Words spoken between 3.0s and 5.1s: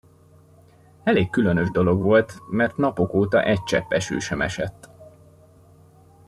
óta egy csepp eső sem esett.